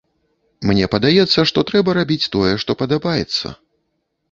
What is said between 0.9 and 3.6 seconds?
падаецца, што трэба рабіць тое, што падабаецца.